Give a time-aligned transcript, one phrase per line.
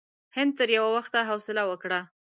[0.35, 1.99] هغه تر یوه وخته حوصله وکړه.